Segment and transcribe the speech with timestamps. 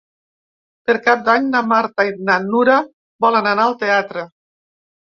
[0.89, 2.81] Per Cap d'Any na Marta i na Nura
[3.29, 4.29] volen anar al teatre.